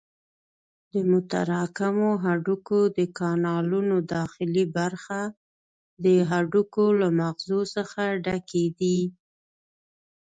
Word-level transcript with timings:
د 0.93 0.95
متراکمو 1.11 2.09
هډوکو 2.25 2.79
د 2.97 2.99
کانالونو 3.19 3.95
داخلي 4.15 4.65
برخه 4.77 5.21
د 6.03 6.05
هډوکو 6.29 6.85
له 7.01 7.07
مغزو 7.19 7.61
څخه 7.75 8.01
ډکې 8.25 8.65
دي. 8.79 8.99